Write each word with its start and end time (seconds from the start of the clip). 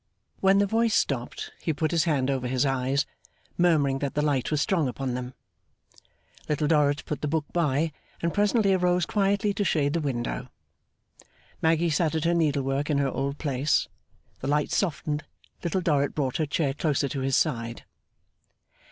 When 0.39 0.57
the 0.57 0.65
voice 0.65 0.95
stopped, 0.95 1.51
he 1.61 1.73
put 1.73 1.91
his 1.91 2.05
hand 2.05 2.31
over 2.31 2.47
his 2.47 2.65
eyes, 2.65 3.05
murmuring 3.55 3.99
that 3.99 4.15
the 4.15 4.23
light 4.23 4.49
was 4.49 4.59
strong 4.59 4.87
upon 4.87 5.13
them. 5.13 5.35
Little 6.49 6.67
Dorrit 6.67 7.05
put 7.05 7.21
the 7.21 7.27
book 7.27 7.45
by, 7.53 7.91
and 8.19 8.33
presently 8.33 8.73
arose 8.73 9.05
quietly 9.05 9.53
to 9.53 9.63
shade 9.63 9.93
the 9.93 10.01
window. 10.01 10.47
Maggy 11.61 11.91
sat 11.91 12.15
at 12.15 12.25
her 12.25 12.33
needlework 12.33 12.89
in 12.89 12.97
her 12.97 13.09
old 13.11 13.37
place. 13.37 13.87
The 14.39 14.47
light 14.47 14.71
softened, 14.71 15.23
Little 15.63 15.81
Dorrit 15.81 16.15
brought 16.15 16.37
her 16.37 16.47
chair 16.47 16.73
closer 16.73 17.07
to 17.07 17.19
his 17.19 17.35
side. 17.35 17.83